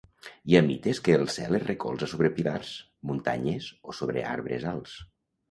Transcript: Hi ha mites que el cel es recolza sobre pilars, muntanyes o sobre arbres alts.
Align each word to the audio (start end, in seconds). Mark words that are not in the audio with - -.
Hi 0.51 0.55
ha 0.59 0.61
mites 0.69 1.01
que 1.07 1.13
el 1.17 1.27
cel 1.33 1.57
es 1.57 1.65
recolza 1.65 2.09
sobre 2.15 2.31
pilars, 2.39 2.73
muntanyes 3.11 3.69
o 3.93 3.97
sobre 4.01 4.27
arbres 4.33 4.69
alts. 4.75 4.99